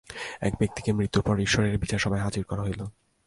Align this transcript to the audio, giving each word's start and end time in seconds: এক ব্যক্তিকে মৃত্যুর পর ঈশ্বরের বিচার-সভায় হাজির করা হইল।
এক 0.41 0.53
ব্যক্তিকে 0.59 0.93
মৃত্যুর 0.93 1.23
পর 1.23 1.39
ঈশ্বরের 1.39 1.77
বিচার-সভায় 1.77 2.21
হাজির 2.21 2.43
করা 2.43 2.61
হইল। 2.61 2.85